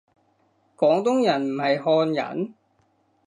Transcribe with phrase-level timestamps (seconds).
[0.75, 2.55] 廣東人唔係漢人？